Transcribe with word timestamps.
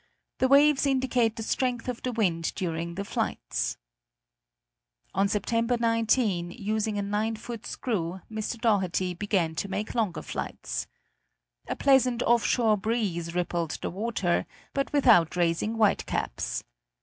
The 0.39 0.47
waves 0.47 0.87
indicate 0.87 1.35
the 1.35 1.43
strength 1.43 1.87
of 1.87 2.01
the 2.01 2.11
wind 2.11 2.53
during 2.55 2.95
the 2.95 3.05
flights. 3.05 3.77
On 5.13 5.27
September 5.27 5.77
19, 5.79 6.49
using 6.49 6.97
a 6.97 7.03
9 7.03 7.35
foot 7.35 7.67
screw, 7.67 8.19
Mr. 8.27 8.59
Doherty 8.59 9.13
began 9.13 9.53
to 9.53 9.67
make 9.67 9.93
longer 9.93 10.23
flights. 10.23 10.87
A 11.67 11.75
pleasant 11.75 12.23
off 12.23 12.43
shore 12.43 12.77
breeze 12.77 13.35
rippled 13.35 13.77
the 13.83 13.91
water, 13.91 14.47
but 14.73 14.91
without 14.91 15.35
raising 15.35 15.75
whitecaps. 15.75 16.63